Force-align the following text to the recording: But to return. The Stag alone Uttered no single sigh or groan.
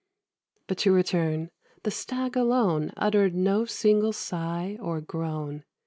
But 0.65 0.79
to 0.79 0.91
return. 0.91 1.51
The 1.83 1.91
Stag 1.91 2.35
alone 2.35 2.91
Uttered 2.97 3.35
no 3.35 3.65
single 3.65 4.13
sigh 4.13 4.79
or 4.81 4.99
groan. 4.99 5.63